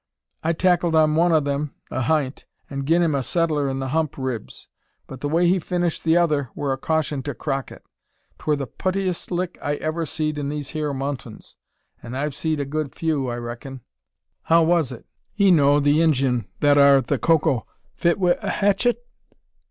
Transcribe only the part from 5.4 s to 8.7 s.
he finished the other wur a caution to Crockett. 'Twur the